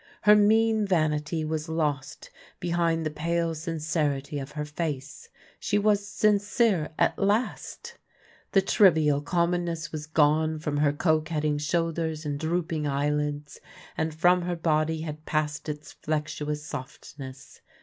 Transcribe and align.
Her 0.23 0.35
mean 0.35 0.87
vanity 0.87 1.45
was 1.45 1.69
lost 1.69 2.31
behind 2.59 3.05
the 3.05 3.11
pale 3.11 3.53
sincerity 3.53 4.39
of 4.39 4.53
her 4.53 4.65
face— 4.65 5.29
she 5.59 5.77
was 5.77 6.03
sin 6.07 6.39
cere 6.39 6.89
at 6.97 7.19
last! 7.19 7.99
The 8.53 8.63
trivial 8.63 9.21
commonness 9.21 9.91
was 9.91 10.07
gone 10.07 10.57
from 10.57 10.77
her 10.77 10.91
coquetting 10.91 11.59
shoulders 11.59 12.25
and 12.25 12.39
drooping 12.39 12.87
eyelids; 12.87 13.59
and 13.95 14.11
from 14.11 14.41
her 14.41 14.55
body 14.55 15.01
had 15.01 15.23
passed 15.27 15.69
its 15.69 15.91
flexuous 15.91 16.65
softness. 16.65 17.61